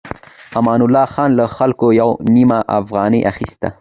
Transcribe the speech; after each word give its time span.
امان 0.59 0.81
الله 0.85 1.05
خان 1.13 1.29
له 1.39 1.45
خلکو 1.57 1.85
يوه 2.01 2.15
نيمه 2.35 2.59
افغانۍ 2.79 3.21
اخيسته. 3.31 3.67